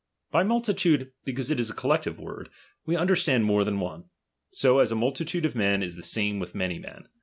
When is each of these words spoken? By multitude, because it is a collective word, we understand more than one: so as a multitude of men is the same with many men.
By 0.31 0.41
multitude, 0.41 1.11
because 1.25 1.51
it 1.51 1.59
is 1.59 1.69
a 1.69 1.75
collective 1.75 2.19
word, 2.19 2.49
we 2.87 2.95
understand 2.95 3.45
more 3.45 3.63
than 3.63 3.79
one: 3.79 4.05
so 4.49 4.79
as 4.79 4.91
a 4.91 4.95
multitude 4.95 5.45
of 5.45 5.55
men 5.55 5.83
is 5.83 5.95
the 5.95 6.01
same 6.01 6.39
with 6.39 6.55
many 6.55 6.79
men. 6.79 7.07